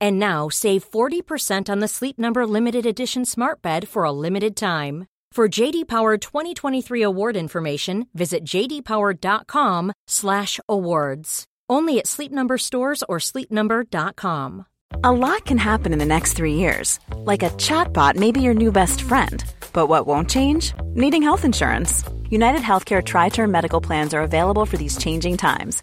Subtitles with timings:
[0.00, 4.56] And now save 40% on the Sleep Number limited edition Smart Bed for a limited
[4.56, 5.06] time.
[5.32, 11.44] For JD Power 2023 award information, visit jdpower.com/awards.
[11.68, 14.66] Only at Sleep Number stores or sleepnumber.com.
[15.04, 16.98] A lot can happen in the next three years.
[17.16, 19.44] Like a chatbot may be your new best friend.
[19.72, 20.72] But what won't change?
[20.94, 22.04] Needing health insurance.
[22.30, 25.82] United Healthcare Tri Term Medical Plans are available for these changing times.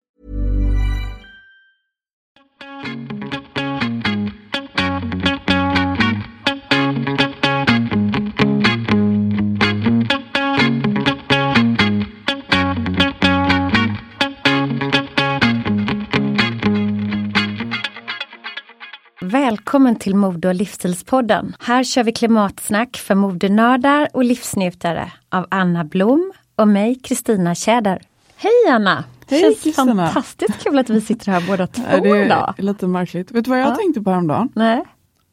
[19.71, 21.55] Välkommen till Mode och livsstilspodden.
[21.59, 28.01] Här kör vi klimatsnack för modenördar och livsnjutare av Anna Blom och mig, Kristina Tjäder.
[28.35, 29.03] Hej Anna!
[29.29, 32.53] Hej Känns fantastiskt kul att vi sitter här båda två Ja, det idag.
[32.57, 33.31] är lite märkligt.
[33.31, 33.75] Vet du vad jag Ja.
[33.75, 34.49] tänkte på häromdagen?
[34.55, 34.83] Nej.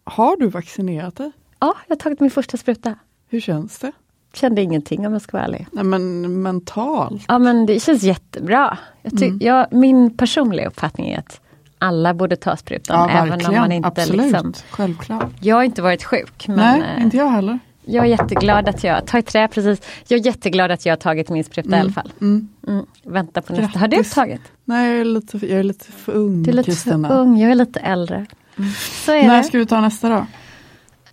[0.04, 1.32] Har du vaccinerat dig?
[1.58, 2.94] Ja, jag har tagit min första spruta.
[3.28, 3.92] Hur känns det?
[4.34, 5.66] Kände ingenting om jag ska vara ärlig.
[5.72, 7.24] Nej men mentalt.
[7.28, 8.78] Ja men det känns jättebra.
[9.02, 9.38] Jag ty- Mm.
[9.42, 11.40] jag, min personliga uppfattning är att
[11.78, 14.22] alla borde ta sprutan Ja även om man inte absolut.
[14.22, 15.30] liksom Självklart.
[15.40, 17.58] Jag har inte varit sjuk men Nej, eh, inte jag heller.
[17.84, 20.96] jag är jätteglad att jag, ta i trä precis, jag är jätteglad att jag har
[20.96, 22.12] tagit min spruta i alla fall.
[22.20, 22.48] Mm.
[22.68, 23.78] Mm, vänta på nästa.
[23.78, 24.40] Har du tagit?
[24.64, 27.08] Nej, jag är lite, jag är lite för ung Du är lite Kristina.
[27.08, 28.26] för ung, jag är lite äldre.
[29.04, 29.44] Så är När det.
[29.44, 30.26] ska vi ta nästa då?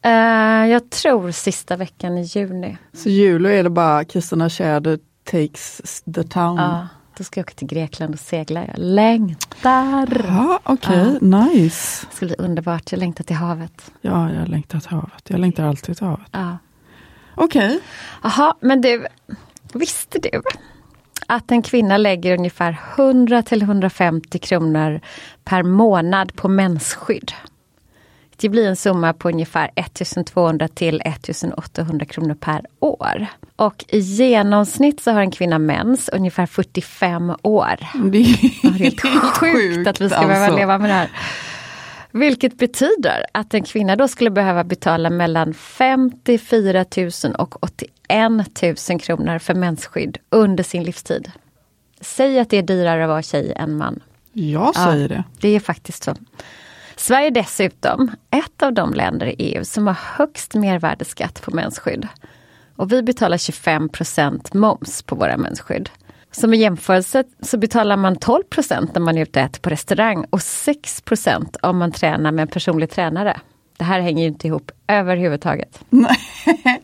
[0.01, 0.11] Eh,
[0.67, 2.77] jag tror sista veckan i juni.
[2.93, 4.99] Så jul är det bara Kristina Tjäder
[5.31, 6.57] takes the town.
[6.57, 6.87] Ja,
[7.17, 8.65] då ska jag åka till Grekland och segla.
[8.67, 10.25] Jag längtar.
[10.27, 12.05] Ja, okej, nice.
[12.09, 12.91] Det ska bli underbart.
[12.91, 13.91] Jag längtar till havet.
[14.01, 15.23] Ja, jag längtar till havet.
[15.27, 16.27] Jag längtar alltid till havet.
[16.31, 16.57] Ja.
[17.35, 17.79] Okej.
[18.23, 19.05] Jaha, men du,
[19.73, 20.41] visste du
[21.27, 25.01] att en kvinna lägger ungefär 100 till 150 kronor
[25.43, 27.31] per månad på mensskydd?
[28.37, 33.27] Det blir en summa på ungefär 1200 till 1800 kronor per år.
[33.55, 37.75] Och i genomsnitt så har en kvinna mens ungefär 45 år.
[38.11, 39.01] Det är Ja, helt
[39.37, 40.59] sjukt att vi ska behöva alltså.
[40.59, 41.09] leva med det här.
[42.11, 48.99] Vilket betyder att en kvinna då skulle behöva betala mellan 54 000 och 81 000
[48.99, 51.31] kronor för mensskydd under sin livstid.
[52.01, 53.99] Säg att det är dyrare att vara tjej än man.
[54.33, 55.23] Jag säger det.
[55.39, 56.15] Det är faktiskt så.
[56.95, 62.07] Sverige är dessutom ett av de länder i EU som har högst mervärdesskatt på mensskydd.
[62.75, 65.89] Och vi betalar 25% moms på våra mensskydd.
[66.31, 70.25] Som i jämförelse så betalar man 12% när man är ute och äter på restaurang
[70.29, 73.39] och 6% om man tränar med en personlig tränare.
[73.77, 75.79] Det här hänger ju inte ihop överhuvudtaget.
[75.89, 76.17] Nej.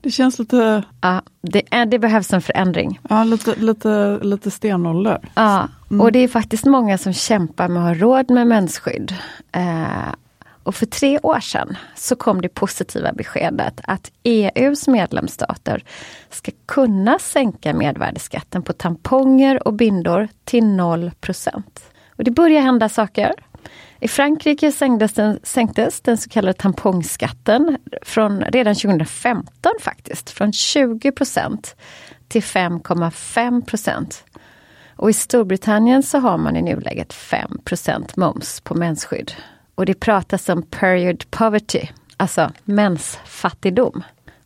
[0.00, 3.00] Det känns lite, Ja, det, är, det behövs en förändring.
[3.08, 5.18] ja, lite, lite, lite stenålder.
[5.34, 5.68] Ja,
[6.00, 9.14] och det är faktiskt många som kämpar med att ha råd med mensskydd.
[9.52, 10.14] Eh,
[10.62, 15.84] och för tre år sedan så kom det positiva beskedet att EUs medlemsstater
[16.30, 21.10] ska kunna sänka mervärdesskatten på tamponger och bindor till 0
[22.16, 23.32] Och det börjar hända saker.
[24.02, 31.74] I Frankrike sänktes den, sänktes den så kallade tampongskatten från, redan 2015 faktiskt, från 20%
[32.28, 34.22] till 5,5
[34.96, 39.32] och i Storbritannien så har man i nuläget 5% moms på mensskydd.
[39.74, 44.04] Och det pratas om period poverty, alltså mensfattigdom.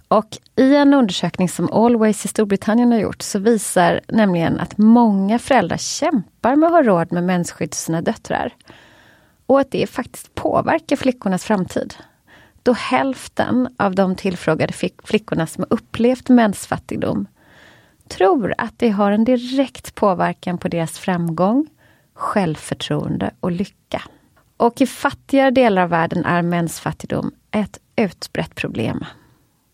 [0.08, 5.38] Och i en undersökning som Always i Storbritannien har gjort så visar nämligen att många
[5.38, 8.53] föräldrar kämpar med att ha råd med mensskydd till sina döttrar.
[9.46, 11.94] Och att det faktiskt påverkar flickornas framtid.
[12.62, 14.72] då hälften av de tillfrågade
[15.04, 17.26] flickorna som upplevt mensfattigdom
[18.08, 21.66] tror att det har en direkt påverkan på deras framgång,
[22.14, 24.02] självförtroende och lycka.
[24.56, 29.04] Och i fattigare delar av världen är mensfattigdom ett utbrett problem.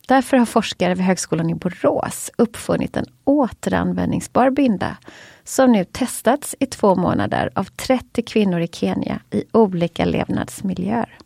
[0.09, 4.97] Därför har forskare vid Högskolan i Borås uppfunnit en återanvändningsbar binda
[5.45, 11.19] som nu testats i två månader av 30 kvinnor i Kenya i olika levnadsmiljöer.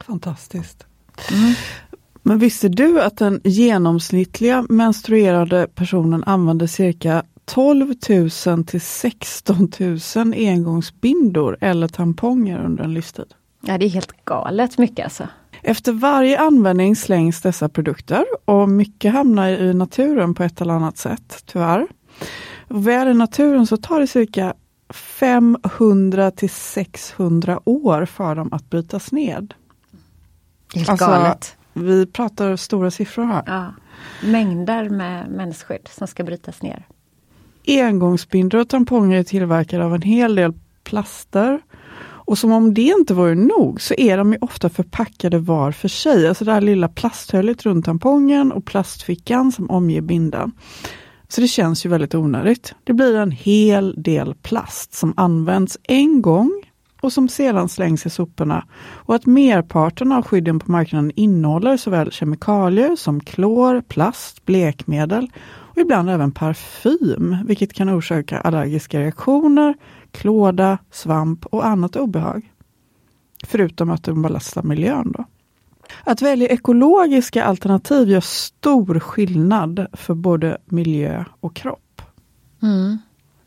[0.00, 0.86] Fantastiskt.
[1.30, 1.54] Mm.
[2.22, 7.94] Men visste du att den genomsnittliga menstruerade personen använder cirka 12
[8.46, 9.98] 000 till 16 000
[10.36, 13.34] engångsbindor eller tamponger under en livstid?
[13.60, 15.28] Ja, det är helt galet mycket alltså.
[15.62, 20.98] Efter varje användning slängs dessa produkter och mycket hamnar i naturen på ett eller annat
[20.98, 21.86] sätt, tyvärr.
[22.74, 24.54] Väl i naturen så tar det cirka
[24.90, 29.54] 500 till 600 år för dem att brytas ned.
[30.74, 31.56] Helt alltså, galet.
[31.72, 33.42] Vi pratar stora siffror här.
[33.46, 33.74] Ja.
[34.22, 36.86] Mängder med mensskydd som ska brytas ner.
[37.66, 40.52] Engångsbindor och tamponger är tillverkade av en hel del
[40.84, 41.60] plaster.
[42.24, 46.28] Och som om det inte vore nog så är de ofta förpackade var för sig.
[46.28, 50.52] Alltså det här lilla plasthöljet runt tampongen och plastfickan som omger bindan.
[51.34, 52.74] Så det känns ju väldigt onödigt.
[52.84, 56.62] Det blir en hel del plast som används en gång
[57.00, 58.66] och som sedan slängs i soporna.
[58.80, 65.78] Och att merparten av skydden på marknaden innehåller såväl kemikalier som klor, plast, blekmedel och
[65.78, 69.74] ibland även parfym, vilket kan orsaka allergiska reaktioner,
[70.10, 72.52] klåda, svamp och annat obehag.
[73.46, 75.12] Förutom att de belastar miljön.
[75.18, 75.24] Då.
[76.04, 82.02] Att välja ekologiska alternativ gör stor skillnad för både miljö och kropp.
[82.62, 82.98] Mm,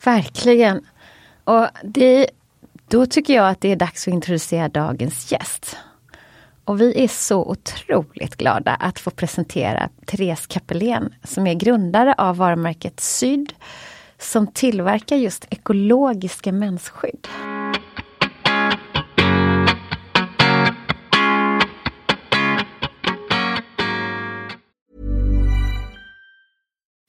[0.04, 0.80] verkligen.
[1.44, 2.26] Och det,
[2.88, 5.76] då tycker jag att det är dags att introducera dagens gäst.
[6.64, 12.36] Och vi är så otroligt glada att få presentera Therese Kapelén som är grundare av
[12.36, 13.52] varumärket Syd
[14.18, 17.28] som tillverkar just ekologiska mensskydd.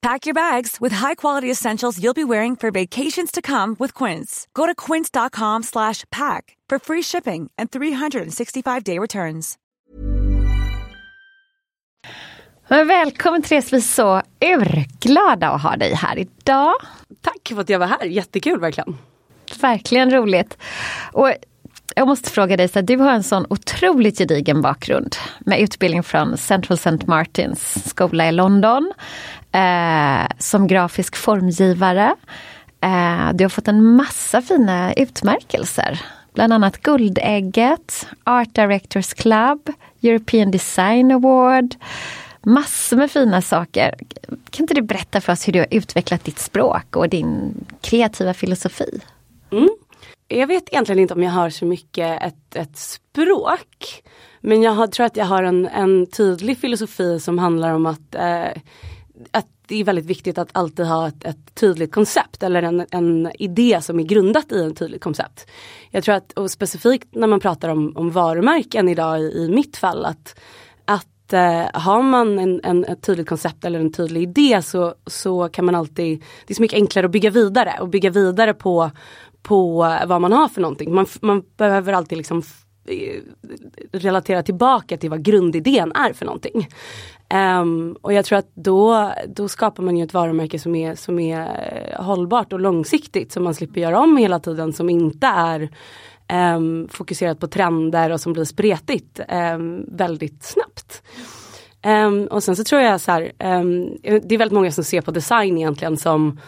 [0.00, 4.46] Pack your bags with high-quality essentials you'll be wearing for vacations to come with Quince.
[4.54, 9.58] Go to quince.com slash pack for free shipping and 365-day returns.
[12.68, 16.74] Men välkommen Therese, vi är så urglada att ha dig här idag.
[17.20, 18.96] Tack för att jag var här, jättekul verkligen.
[19.60, 20.58] Verkligen roligt.
[21.12, 21.32] Och
[21.96, 26.36] jag måste fråga dig, så du har en sån otroligt gedigen bakgrund med utbildning från
[26.36, 27.06] Central St.
[27.06, 28.92] Martins skola i London.
[29.58, 32.14] Eh, som grafisk formgivare.
[32.80, 36.00] Eh, du har fått en massa fina utmärkelser.
[36.34, 39.70] Bland annat Guldägget, Art Directors Club,
[40.02, 41.74] European Design Award.
[42.42, 43.94] Massor med fina saker.
[44.50, 48.34] Kan inte du berätta för oss hur du har utvecklat ditt språk och din kreativa
[48.34, 49.00] filosofi?
[49.50, 49.68] Mm.
[50.28, 54.02] Jag vet egentligen inte om jag har så mycket ett, ett språk.
[54.40, 58.14] Men jag har, tror att jag har en, en tydlig filosofi som handlar om att,
[58.14, 58.62] eh,
[59.30, 63.30] att det är väldigt viktigt att alltid ha ett, ett tydligt koncept eller en, en,
[63.38, 65.46] idé som är grundat i ett tydligt koncept.
[65.90, 69.76] Jag tror att, och specifikt när man pratar om, om varumärken idag i, i mitt
[69.76, 70.40] fall, att,
[70.84, 75.48] att eh, har man en, en, ett tydligt koncept eller en tydlig idé så, så
[75.48, 78.90] kan man alltid, det är så mycket enklare att bygga vidare och bygga vidare på,
[79.42, 80.94] på vad man har för någonting.
[80.94, 82.42] Man, man behöver alltid liksom
[82.84, 83.22] eh,
[83.92, 86.68] relatera tillbaka till vad grundidén är för någonting.
[87.34, 91.18] Um, och jag tror att då, då skapar man ju ett varumärke som är, som
[91.18, 91.40] är
[91.92, 95.70] eh, hållbart och långsiktigt som man slipper göra om hela tiden som inte är
[96.56, 99.20] um, fokuserat på trender och som blir spretigt
[99.54, 101.02] um, väldigt snabbt.
[102.30, 103.32] och sen så tror jag så här,
[104.02, 106.38] det är väldigt många som ser på design egentligen som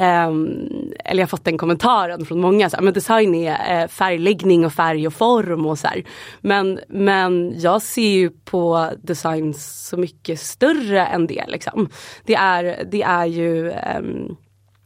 [0.00, 0.68] Ehm,
[1.04, 4.64] eller jag har fått den kommentaren från många, så här, men design är eh, färgläggning
[4.64, 6.04] och färg och form och så här.
[6.40, 11.44] Men, men jag ser ju på design så mycket större än det.
[11.48, 11.88] Liksom.
[12.24, 14.36] Det, är, det är ju, ehm,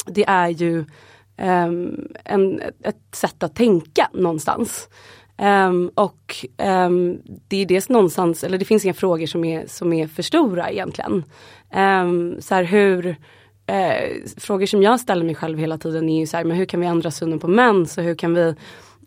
[0.07, 0.85] det är ju
[1.37, 4.89] ehm, en, ett sätt att tänka någonstans.
[5.39, 6.37] Um, och
[6.87, 7.19] um,
[7.49, 10.71] det är dels någonstans, eller det finns inga frågor som är, som är för stora
[10.71, 11.25] egentligen.
[11.75, 13.17] Um, så här, hur,
[13.67, 16.65] eh, frågor som jag ställer mig själv hela tiden är ju så här, men hur
[16.65, 18.55] kan vi ändra synen på mens och hur kan vi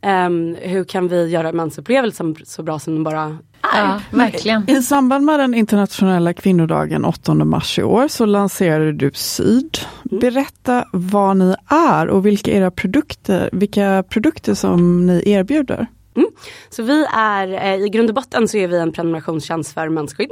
[0.02, 3.80] Um, hur kan vi göra mensupplevelsen så bra som den bara är?
[3.80, 4.70] Ja, verkligen.
[4.70, 9.78] I samband med den internationella kvinnodagen 8 mars i år så lanserade du Syd.
[10.12, 10.20] Mm.
[10.20, 15.88] Berätta vad ni är och vilka era produkter, vilka produkter som ni erbjuder.
[16.18, 16.30] Mm.
[16.70, 20.32] Så vi är, eh, i grund och botten så är vi en prenumerationstjänst för mensskydd.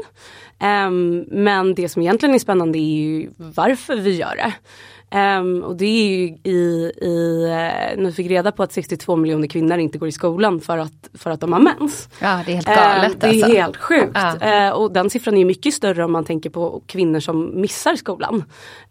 [0.88, 4.54] Um, men det som egentligen är spännande är ju varför vi gör det.
[5.12, 9.48] Um, och det är ju i, i uh, nu fick reda på att 62 miljoner
[9.48, 12.10] kvinnor inte går i skolan för att, för att de har mens.
[12.22, 13.14] Ja det är helt galet.
[13.14, 13.48] Uh, det är alltså.
[13.48, 14.18] helt sjukt.
[14.42, 14.68] Ja.
[14.68, 18.44] Uh, och den siffran är mycket större om man tänker på kvinnor som missar skolan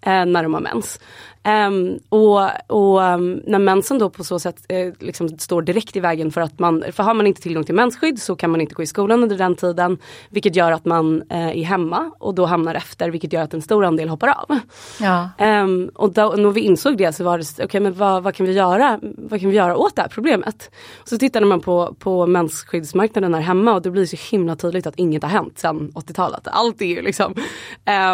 [0.07, 0.99] när de har mens.
[1.47, 6.01] Um, och, och um, när mensen då på så sätt eh, liksom står direkt i
[6.01, 8.75] vägen för att man, för har man inte tillgång till mensskydd så kan man inte
[8.75, 9.99] gå i skolan under den tiden.
[10.31, 13.63] Vilket gör att man eh, är hemma och då hamnar efter vilket gör att en
[13.63, 14.59] stor andel hoppar av.
[15.01, 15.29] Ja.
[15.39, 18.35] Um, och då, när vi insåg det så var det, okej okay, men vad, vad,
[18.35, 20.71] kan vi göra, vad kan vi göra åt det här problemet?
[21.05, 24.97] Så tittade man på, på mensskyddsmarknaden här hemma och det blir så himla tydligt att
[24.97, 26.43] inget har hänt sedan 80-talet.
[26.45, 27.35] Allt är ju liksom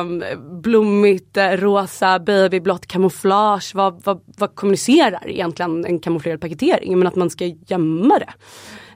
[0.00, 0.24] um,
[0.62, 6.98] blommigt, rosa, babyblått, kamouflage kamouflage, vad, vad, vad kommunicerar egentligen en kamouflerad paketering?
[6.98, 8.32] Men att man ska gömma det.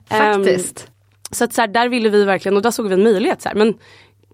[0.09, 0.87] Faktiskt.
[0.87, 0.93] Um,
[1.31, 3.41] så att så här, där ville vi verkligen, och där såg vi en möjlighet.
[3.41, 3.73] Så här, men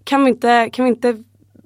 [0.04, 1.24] kan vi, inte, kan vi inte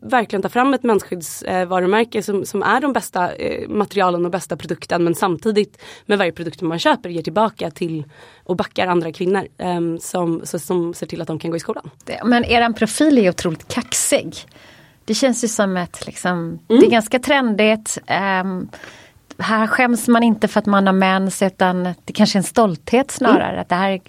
[0.09, 5.03] verkligen ta fram ett mensskyddsvarumärke som, som är de bästa eh, materialen och bästa produkten
[5.03, 8.03] men samtidigt med varje produkt man köper ger tillbaka till
[8.43, 11.89] och backar andra kvinnor eh, som, som ser till att de kan gå i skolan.
[12.23, 14.35] Men er profil är otroligt kaxig.
[15.05, 16.59] Det känns ju som ett, liksom, mm.
[16.67, 17.97] det är ganska trendigt.
[18.43, 18.69] Um,
[19.37, 23.11] här skäms man inte för att man har mens utan det kanske är en stolthet
[23.11, 23.49] snarare.
[23.49, 23.61] Mm.
[23.61, 24.01] Att det här är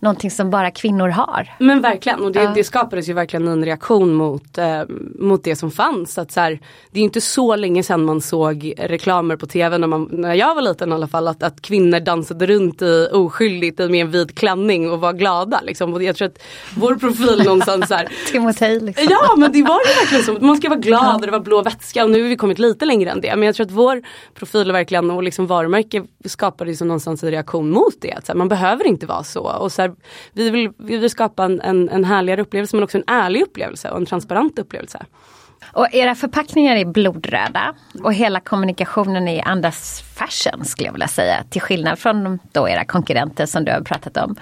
[0.00, 1.54] någonting som bara kvinnor har.
[1.58, 2.52] Men verkligen och det, ja.
[2.54, 4.82] det skapades ju verkligen en reaktion mot, eh,
[5.18, 6.18] mot det som fanns.
[6.18, 9.86] Att så här, det är inte så länge sedan man såg reklamer på tv när,
[9.86, 11.28] man, när jag var liten i alla fall.
[11.28, 15.60] Att, att kvinnor dansade runt i, oskyldigt med en vit klänning och var glada.
[15.62, 15.94] Liksom.
[15.94, 16.42] Och jag tror att
[16.76, 18.08] vår profil någonstans här.
[18.32, 19.06] Timotej liksom.
[19.10, 20.46] Ja men det var ju verkligen så.
[20.46, 22.84] Man ska vara glad och det var blå vätska och nu har vi kommit lite
[22.84, 23.36] längre än det.
[23.36, 24.02] Men jag tror att vår
[24.34, 28.12] profil verkligen och liksom varumärke skapade liksom någonstans en reaktion mot det.
[28.12, 29.40] Att så här, man behöver inte vara så.
[29.40, 29.87] Och så här,
[30.32, 33.90] vi, vill, vi vill skapa en, en, en härligare upplevelse men också en ärlig upplevelse
[33.90, 35.06] och en transparent upplevelse.
[35.72, 41.44] Och era förpackningar är blodröda och hela kommunikationen är andas fashion skulle jag vilja säga.
[41.50, 44.36] Till skillnad från då era konkurrenter som du har pratat om.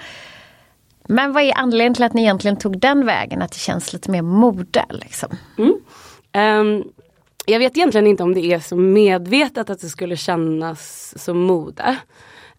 [1.07, 3.41] Men vad är anledningen till att ni egentligen tog den vägen?
[3.41, 5.29] Att det känns lite mer mode liksom?
[5.57, 5.73] Mm.
[6.61, 6.83] Um,
[7.45, 11.97] jag vet egentligen inte om det är så medvetet att det skulle kännas som mode.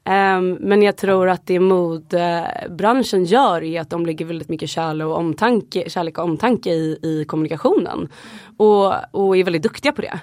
[0.08, 5.06] Ehm, men jag tror att det modebranschen gör är att de lägger väldigt mycket kärlek
[5.06, 8.08] och omtanke, kärlek och omtanke i, i kommunikationen.
[8.56, 10.20] Och, och är väldigt duktiga på det.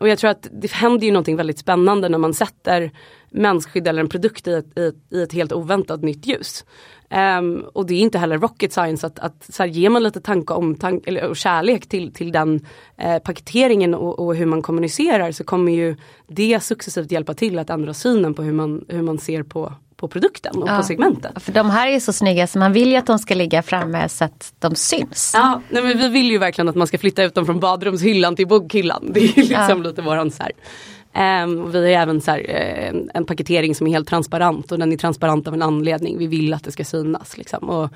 [0.00, 2.90] Och jag tror att det händer ju någonting väldigt spännande när man sätter
[3.30, 6.64] mensskydd eller en produkt i ett, i ett, i ett helt oväntat nytt ljus.
[7.10, 10.20] Um, och det är inte heller rocket science att, att så här, ger man lite
[10.20, 14.62] tanke om tank, eller, och kärlek till, till den eh, paketeringen och, och, hur man
[14.62, 15.96] kommunicerar så kommer ju
[16.26, 20.08] det successivt hjälpa till att ändra synen på hur man, hur man ser på, på
[20.08, 21.42] produkten och ja, på segmentet.
[21.42, 24.08] För de här är så snygga så man vill ju att de ska ligga framme
[24.08, 25.32] så att de syns.
[25.34, 28.36] Ja, nej, men vi vill ju verkligen att man ska flytta ut dem från badrumshyllan
[28.36, 29.10] till bokhyllan.
[29.14, 29.74] Det är liksom ja.
[29.74, 30.52] lite våran så här
[31.14, 34.92] Um, vi har även så här, uh, en paketering som är helt transparent och den
[34.92, 36.18] är transparent av en anledning.
[36.18, 37.38] Vi vill att det ska synas.
[37.38, 37.70] Liksom.
[37.70, 37.90] Och,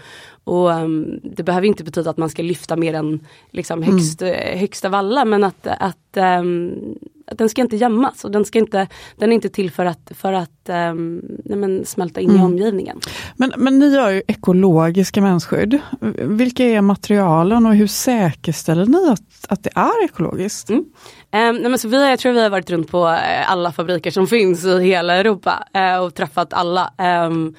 [0.45, 4.35] och um, det behöver inte betyda att man ska lyfta mer än liksom, högst, mm.
[4.35, 8.45] uh, högst av alla men att, att, um, att den ska inte gömmas och den,
[8.45, 8.87] ska inte,
[9.17, 12.43] den är inte till för att, för att um, nej, men, smälta in mm.
[12.43, 13.01] i omgivningen.
[13.37, 15.79] Men, men ni gör ju ekologiska mensskydd.
[16.19, 20.71] Vilka är materialen och hur säkerställer ni att, att det är ekologiskt?
[20.71, 20.81] Mm.
[20.81, 20.89] Um,
[21.31, 24.27] nej men så vi, jag tror vi har varit runt på uh, alla fabriker som
[24.29, 26.93] finns i hela Europa uh, och träffat alla.
[27.27, 27.55] Um,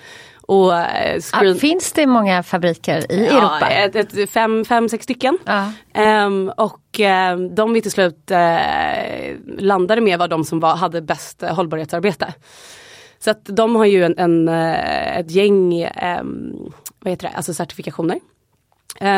[0.53, 1.55] och, uh, screen...
[1.55, 3.69] ah, finns det många fabriker i ja, Europa?
[3.69, 5.37] Ett, ett, fem, fem, sex stycken.
[6.25, 6.99] Um, och
[7.51, 8.31] de vi till slut
[9.57, 12.33] landade med var de som var, hade bäst hållbarhetsarbete.
[13.19, 14.47] Så att de har ju en, en
[15.19, 15.87] ett gäng
[16.99, 18.19] vad heter det, alltså certifikationer.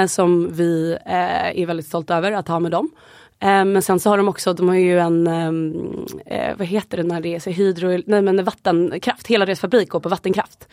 [0.08, 2.92] som vi är väldigt stolta över att ha med dem.
[3.40, 6.98] Ehm, men sen så har de också, de har ju en, ehm, eh, vad heter
[6.98, 10.68] det när det är så hydro, nej men vattenkraft, hela deras fabrik går på vattenkraft.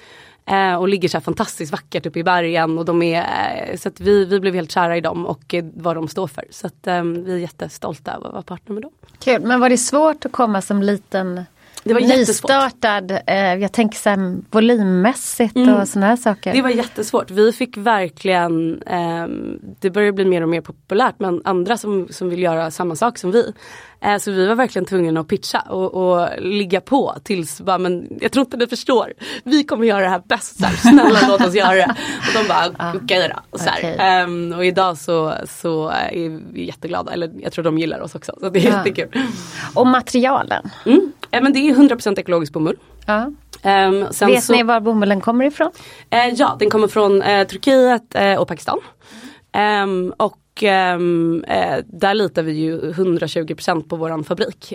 [0.47, 3.25] Ehm, och ligger så här fantastiskt vackert uppe i bergen och de är,
[3.71, 6.27] eh, så att vi, vi blev helt kära i dem och eh, vad de står
[6.27, 6.45] för.
[6.51, 6.87] Så att
[7.27, 8.93] vi är jättestolta över att vara partner med dem.
[9.19, 11.45] Kul, men var det svårt att komma som liten
[11.85, 15.75] det var nystartad, eh, jag tänker här, volymmässigt mm.
[15.75, 16.53] och sådana här saker.
[16.53, 17.31] Det var jättesvårt.
[17.31, 19.27] Vi fick verkligen, eh,
[19.81, 23.19] det börjar bli mer och mer populärt men andra som, som vill göra samma sak
[23.19, 23.53] som vi.
[24.01, 28.19] Eh, så vi var verkligen tvungna att pitcha och, och ligga på tills bara, men
[28.21, 29.13] jag tror inte ni förstår.
[29.45, 31.95] Vi kommer göra det här bäst, så här, snälla låt oss göra det.
[32.19, 33.37] Och de bara ah, okej okay då.
[33.51, 34.23] Och, så okay.
[34.25, 38.33] um, och idag så, så är vi jätteglada, eller jag tror de gillar oss också.
[38.41, 38.77] Så det är ja.
[38.77, 39.23] jättekul.
[39.75, 40.71] Och materialen?
[40.87, 41.13] Mm.
[41.33, 42.79] Ja, men det är 100% ekologisk bomull.
[43.07, 43.33] Ja.
[43.65, 45.71] Um, Vet så, ni var bomullen kommer ifrån?
[46.15, 48.79] Uh, ja, den kommer från uh, Turkiet uh, och Pakistan.
[49.85, 51.45] Um, och um,
[51.87, 54.75] där litar vi ju 120% på våran fabrik.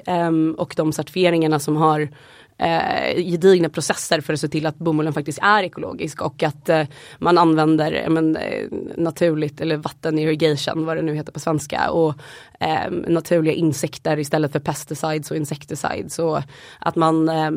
[0.57, 2.09] Och de certifieringarna som har
[2.57, 6.83] eh, gedigna processer för att se till att bomullen faktiskt är ekologisk och att eh,
[7.19, 8.67] man använder men, eh,
[8.97, 12.13] naturligt eller vatten irrigation vad det nu heter på svenska och
[12.59, 16.39] eh, naturliga insekter istället för pesticides och insecticides och
[16.79, 17.51] att man eh,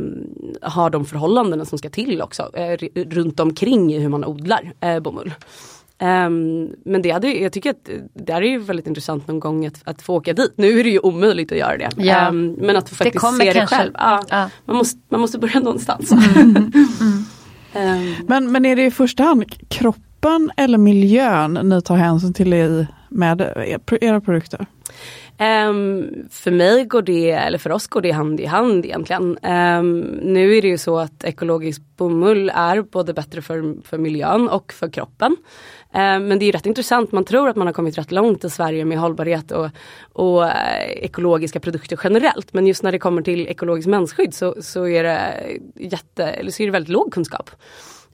[0.62, 5.32] har de förhållandena som ska till också eh, runt omkring hur man odlar eh, bomull.
[6.02, 9.80] Um, men det hade, jag tycker att det är ju väldigt intressant någon gång att,
[9.84, 10.52] att få åka dit.
[10.56, 11.90] Nu är det ju omöjligt att göra det.
[11.96, 12.28] Ja.
[12.28, 13.92] Um, men att få faktiskt det se det själv.
[13.94, 14.50] Ja, ja.
[14.64, 16.12] Man, måste, man måste börja någonstans.
[16.12, 16.56] Mm.
[16.56, 16.72] Mm.
[17.74, 18.14] um.
[18.26, 22.86] men, men är det i första hand kroppen eller miljön ni tar hänsyn till i,
[23.08, 23.40] med
[24.00, 24.66] era produkter?
[25.40, 29.38] Um, för mig går det, eller för oss går det hand i hand egentligen.
[29.42, 34.48] Um, nu är det ju så att ekologisk bomull är både bättre för, för miljön
[34.48, 35.36] och för kroppen.
[35.92, 38.50] Eh, men det är rätt intressant, man tror att man har kommit rätt långt i
[38.50, 39.68] Sverige med hållbarhet och,
[40.12, 42.52] och eh, ekologiska produkter generellt.
[42.52, 46.62] Men just när det kommer till ekologiskt mensskydd så, så, är, det jätte, eller så
[46.62, 47.50] är det väldigt låg kunskap.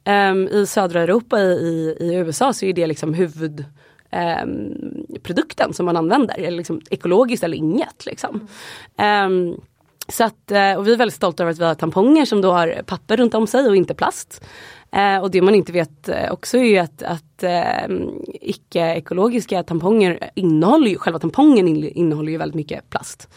[0.04, 3.64] Ehm, I södra Europa, i, i USA, så är det liksom huvud
[4.10, 4.74] ehm,
[5.22, 6.38] produkten som man använder.
[6.38, 8.06] Eller liksom, ekologiskt eller inget.
[8.06, 8.48] Liksom.
[8.96, 9.32] Mm.
[9.32, 9.60] Um,
[10.09, 12.53] så att, eh, och vi är väldigt stolta över att vi har tamponger som då
[12.53, 14.45] har papper runt om sig och inte plast.
[14.92, 17.97] Eh, och det man inte vet eh, också är att, att eh,
[18.40, 23.29] icke-ekologiska tamponger innehåller ju, själva tampongen innehåller ju väldigt mycket plast.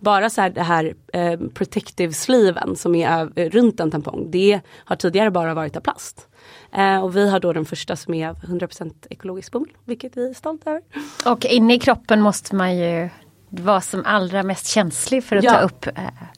[0.00, 4.60] Bara så här det här eh, protective sleeven som är eh, runt en tampong, det
[4.84, 6.28] har tidigare bara varit av plast.
[6.72, 10.34] Eh, och vi har då den första som är 100% ekologisk bomull, vilket vi är
[10.34, 10.82] stolta över.
[11.26, 13.08] Och inne i kroppen måste man ju
[13.50, 15.92] vara som allra mest känslig för att ja, ta upp eh,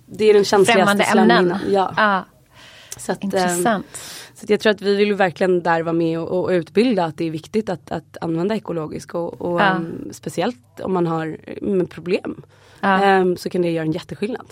[0.06, 1.58] det är den känsligaste främmande ämnen.
[1.68, 1.94] Ja.
[1.96, 2.22] Ah.
[2.96, 3.86] Så att, Intressant.
[4.34, 7.24] Så jag tror att vi vill verkligen där vara med och, och utbilda att det
[7.24, 9.76] är viktigt att, att använda ekologiskt och, och Ja.
[9.76, 12.42] um, speciellt om man har mm, problem.
[12.80, 13.20] Ja.
[13.20, 14.46] Um, så kan det göra en jätteskillnad.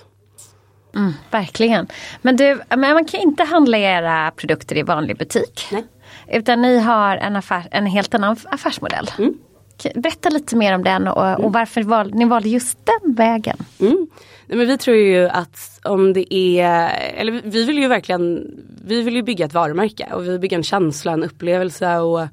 [0.94, 1.86] Mm, verkligen.
[2.22, 5.68] Men du, men man kan inte handla era produkter i vanlig butik.
[5.72, 5.84] Nej.
[6.28, 9.10] Utan ni har en, affär, en helt annan affärsmodell.
[9.18, 9.34] Mm.
[9.94, 13.56] Berätta lite mer om den och, och varför val, ni valde just den vägen.
[13.80, 14.06] Mm.
[14.46, 18.54] Nej, men vi tror ju att om det är, eller vi- vi vill ju verkligen,
[18.84, 22.26] vi vill ju bygga ett varumärke och vi vill bygga en känsla, en upplevelse och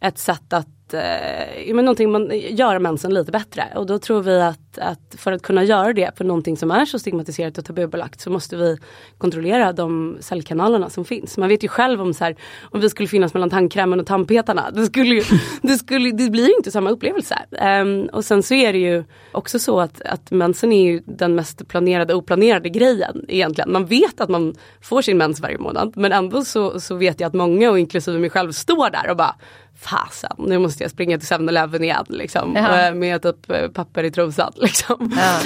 [0.00, 3.64] ett sätt att eh, men någonting man, göra mensen lite bättre.
[3.74, 6.84] Och då tror vi att, att för att kunna göra det för någonting som är
[6.84, 8.78] så stigmatiserat och tabubelagt så måste vi
[9.18, 11.38] kontrollera de säljkanalerna som finns.
[11.38, 14.70] Man vet ju själv om så här, om vi skulle finnas mellan tandkrämen och tandpetarna.
[14.70, 15.22] Det, skulle ju,
[15.62, 17.38] det, skulle, det blir ju inte samma upplevelse.
[17.82, 21.34] Um, och sen så är det ju också så att, att mensen är ju den
[21.34, 23.72] mest planerade oplanerade grejen egentligen.
[23.72, 27.28] Man vet att man får sin mens varje månad men ändå så, så vet jag
[27.28, 29.34] att många och inklusive mig själv står där och bara
[29.82, 32.52] Fasen, nu måste jag springa till 7-Eleven igen liksom.
[32.56, 32.80] Ja.
[32.88, 35.12] Eh, Med typ eh, papper i trosan liksom.
[35.16, 35.40] Ja.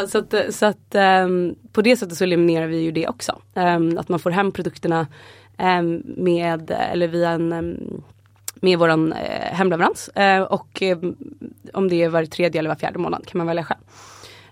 [0.00, 3.38] Eh, Så att, så att ehm, på det sättet så eliminerar vi ju det också.
[3.54, 5.06] Ehm, Att man får hem produkterna
[5.58, 7.76] ehm, med, eller via en
[8.60, 9.14] med våran
[9.52, 10.10] hemleverans
[10.48, 10.82] och
[11.72, 13.80] om det är var tredje eller var fjärde månad kan man välja själv.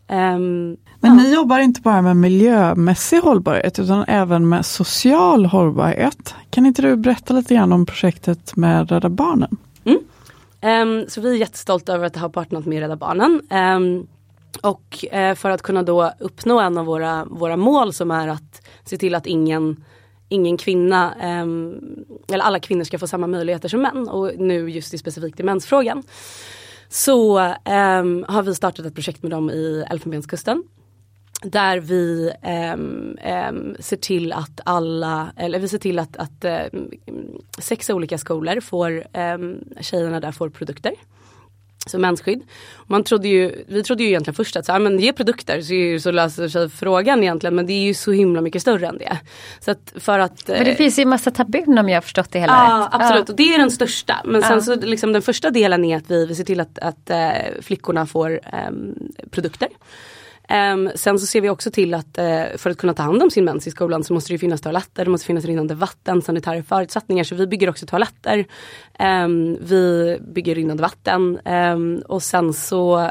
[0.09, 6.35] Ehm, Men ni jobbar inte bara med miljömässig hållbarhet utan även med social hållbarhet.
[6.51, 9.57] Kan inte du berätta lite grann om projektet med Rädda Barnen?
[10.61, 13.42] Ehm, så vi är jättestolta över att ha partnerat med Rädda Barnen.
[13.51, 14.07] Ehm,
[14.62, 18.62] och eh, för att kunna då uppnå en av våra, våra mål som är att
[18.85, 19.85] se till att ingen
[20.29, 21.14] Ingen kvinna,
[22.33, 25.42] eller alla kvinnor ska få samma möjligheter som män och nu just i specifikt i
[25.42, 26.03] mensfrågan.
[26.97, 30.63] Så um, har vi startat ett projekt med dem i Elfenbenskusten.
[31.43, 32.33] Där vi
[32.75, 33.19] um,
[33.51, 36.91] um, ser till att alla, eller vi ser till att, att ehm,
[37.59, 40.93] sex olika skolor får, um, tjejerna där får produkter.
[41.87, 42.42] Så mensskydd.
[42.87, 46.03] Man trodde ju, vi trodde ju egentligen först att så, här, men ge produkter så,
[46.03, 49.18] så löser sig frågan egentligen men det är ju så himla mycket större än det.
[49.61, 52.33] Så att för att, Men det eh, finns ju massa tabun om jag har förstått
[52.33, 53.01] det hela Ja rätt.
[53.01, 54.16] absolut och det är den största.
[54.25, 54.49] Men Ja.
[54.49, 57.31] sen så liksom den första delen är att vi, vi ser till att, att eh,
[57.62, 58.94] flickorna får ehm,
[59.31, 59.68] produkter.
[60.49, 63.31] Um, sen så ser vi också till att uh, för att kunna ta hand om
[63.31, 66.23] sin mens i skolan så måste det ju finnas toaletter, det måste finnas rinnande vatten,
[66.23, 67.25] sanitära förutsättningar.
[67.25, 68.47] Så vi bygger också toaletter.
[68.99, 73.11] Um, vi bygger rinnande vatten um, och sen så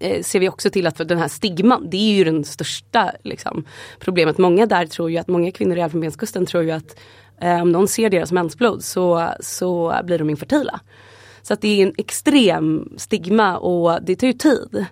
[0.00, 3.12] eh, ser vi också till att för den här stigman, det är ju den största
[3.22, 3.64] liksom,
[3.98, 4.38] problemet.
[4.38, 6.98] Många där tror ju att, många kvinnor i Elfenbenskusten tror ju att
[7.40, 10.80] eh, om någon ser deras mensblod så, så blir de infertila.
[11.42, 14.86] Så att det är en extrem stigma och det tar ju tid.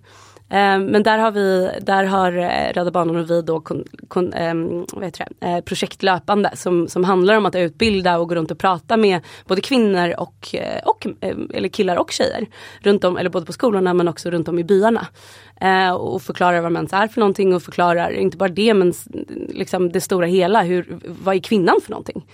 [0.50, 4.32] Ehm, men där har vi, där har eh, Rädda Barnen och vi då kon, kon,
[4.32, 8.34] ehm, vad heter det, eh, projekt löpande som, som handlar om att utbilda och gå
[8.34, 12.46] runt och prata med både kvinnor och, eh, och eh, eller killar och tjejer.
[12.80, 15.06] Runt om, eller både på skolorna men också runt om i byarna.
[15.61, 18.92] Eh, och förklarar vad mens är för någonting och förklarar inte bara det men
[19.48, 20.62] liksom det stora hela.
[20.62, 22.24] Hur, vad är kvinnan för någonting?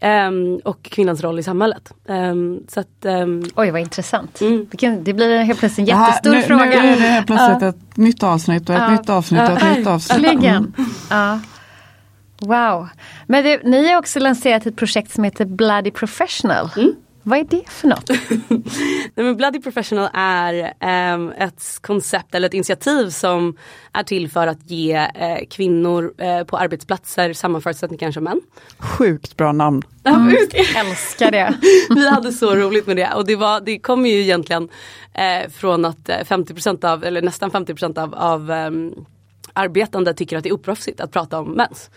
[0.00, 1.92] Ehm, och kvinnans roll i samhället.
[2.08, 4.40] Ehm, så att, ehm, Oj vad intressant.
[4.40, 4.66] Mm.
[4.70, 6.64] Vilken, det blir helt plötsligt en Det jättestor nu, fråga.
[6.64, 8.90] Nu är det helt plötsligt ett nytt avsnitt och ett Ja.
[8.90, 10.24] nytt avsnitt och ett Ja, nytt avsnitt.
[10.24, 10.72] Verkligen.
[11.10, 11.40] Ja.
[12.40, 12.88] Wow.
[13.26, 16.70] Men du, ni har också lanserat ett projekt som heter Bloody Professional.
[16.76, 16.92] Mm.
[17.28, 18.08] Vad är det för något?
[19.14, 23.56] Nej, men Bloody Professional är ehm, ett koncept eller ett initiativ som
[23.92, 28.40] är till för att ge eh, kvinnor eh, på arbetsplatser samma förutsättningar som män.
[28.78, 29.82] Sjukt bra namn.
[30.30, 30.78] Just det.
[30.78, 31.54] Älskar det.
[31.94, 34.68] Vi hade så roligt med det och det, var, det kom ju egentligen
[35.14, 38.92] eh, från att eh, 50% av, eller nästan 50% av, av ehm,
[39.52, 41.90] arbetande tycker att det är oproffsigt att prata om mens.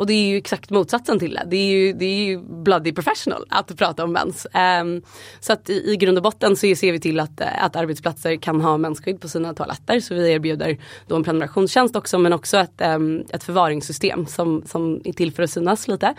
[0.00, 1.44] Och det är ju exakt motsatsen till det.
[1.46, 4.46] Det är ju, det är ju bloody professional att prata om mens.
[4.82, 5.02] Um,
[5.40, 8.36] så att i, i grund och botten så ser vi till att, eh, att arbetsplatser
[8.36, 10.00] kan ha mensskydd på sina toaletter.
[10.00, 15.00] Så vi erbjuder då en prenumerationstjänst också men också ett, um, ett förvaringssystem som, som
[15.04, 16.14] är till för att synas lite.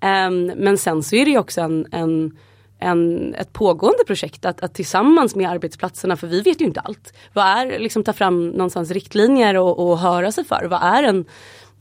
[0.00, 2.36] Um, men sen så är det ju också en, en
[2.80, 7.12] en, ett pågående projekt att, att tillsammans med arbetsplatserna, för vi vet ju inte allt.
[7.32, 10.64] Vad är, liksom ta fram någonstans riktlinjer och, och höra sig för.
[10.64, 11.24] Vad är en,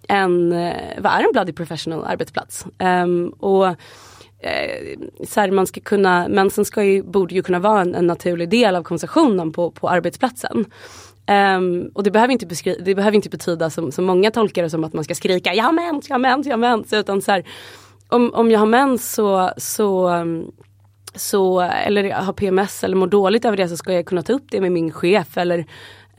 [0.10, 2.65] en, eh, vad är en bloody professional arbetsplats?
[2.80, 7.82] Um, och eh, så här, man ska kunna, mensen ska ju, borde ju kunna vara
[7.82, 10.65] en, en naturlig del av konversationen på, på arbetsplatsen.
[11.58, 14.69] Um, och det behöver inte, beskri- det behöver inte betyda som, som många tolkar det
[14.69, 16.93] som att man ska skrika jag har mens, jag har mens, jag har mens.
[16.93, 17.43] Utan så här,
[18.08, 20.10] om, om jag har mens så, så
[21.15, 24.45] så, eller har PMS eller mår dåligt över det så ska jag kunna ta upp
[24.52, 25.65] det med min chef eller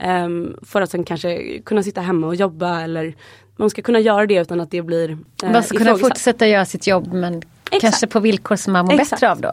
[0.07, 3.15] Um, för att sen kanske kunna sitta hemma och jobba eller
[3.55, 6.65] man ska kunna göra det utan att det blir eh, Man ska kunna fortsätta göra
[6.65, 7.81] sitt jobb men Exakt.
[7.81, 9.09] kanske på villkor som man mår Exakt.
[9.09, 9.51] bättre av då.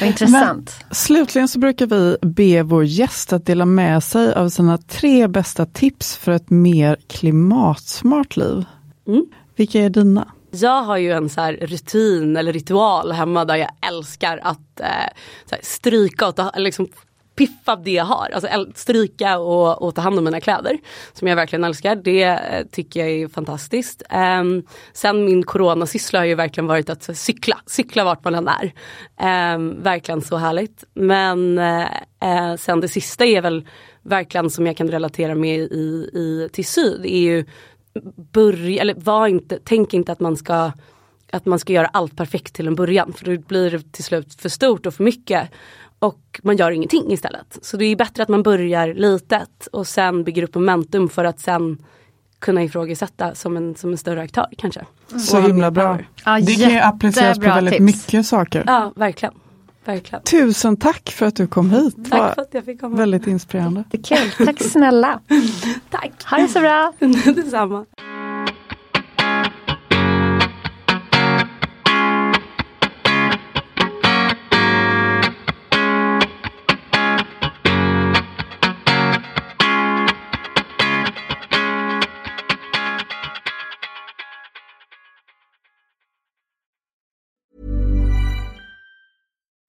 [0.00, 0.76] Vad intressant.
[0.80, 5.28] Men, slutligen så brukar vi be vår gäst att dela med sig av sina tre
[5.28, 8.64] bästa tips för ett mer klimatsmart liv.
[9.06, 9.26] Mm.
[9.56, 10.28] Vilka är dina?
[10.50, 16.28] Jag har ju en så rutin eller ritual hemma där jag älskar att eh, stryka
[16.28, 16.88] och ta, liksom
[17.36, 18.30] piffa det jag har.
[18.34, 20.78] Alltså stryka och, och, ta hand om mina kläder.
[21.12, 21.96] Som jag verkligen älskar.
[21.96, 24.02] Det eh, tycker jag är fantastiskt.
[24.40, 27.58] Um, sen min coronasyssla har ju verkligen varit att cykla.
[27.66, 28.72] Cykla vart man än är.
[29.54, 30.84] Um, verkligen så härligt.
[30.94, 33.68] Men uh, sen det sista är väl
[34.02, 37.06] verkligen som jag kan relatera med i, i, till syd.
[37.06, 37.44] är ju
[38.32, 40.72] börja, eller var inte, tänk inte att man ska
[41.32, 44.34] att man ska göra allt perfekt till en början för då blir det till slut
[44.34, 45.50] för stort och för mycket
[46.06, 47.58] och man gör ingenting istället.
[47.62, 51.40] Så det är bättre att man börjar litet och sen bygger upp momentum för att
[51.40, 51.78] sen
[52.38, 54.80] kunna ifrågasätta som en, som en större aktör kanske.
[55.10, 55.20] Mm.
[55.20, 55.98] Så himla bra.
[56.24, 57.84] Ja, det kan ju appliceras på väldigt tips.
[57.84, 58.64] mycket saker.
[58.66, 59.34] Ja, verkligen.
[59.84, 60.22] verkligen.
[60.22, 61.96] Tusen tack för att du kom hit.
[62.10, 62.96] Tack för att jag fick komma.
[62.96, 63.84] Väldigt inspirerande.
[63.90, 64.46] Kul.
[64.46, 65.20] Tack snälla.
[65.90, 66.12] tack.
[66.30, 66.92] Ha det så bra.
[67.34, 67.86] Detsamma.